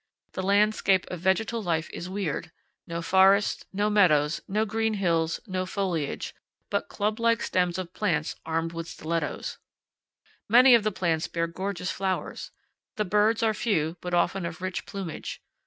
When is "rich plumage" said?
14.59-15.39